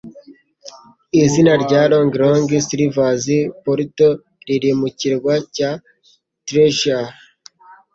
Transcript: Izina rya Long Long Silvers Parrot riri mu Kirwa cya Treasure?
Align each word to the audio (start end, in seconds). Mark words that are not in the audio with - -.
Izina 1.23 1.53
rya 1.63 1.81
Long 1.91 2.11
Long 2.21 2.45
Silvers 2.65 3.25
Parrot 3.63 3.99
riri 4.47 4.71
mu 4.79 4.87
Kirwa 4.97 5.33
cya 5.55 5.69
Treasure? 6.47 7.09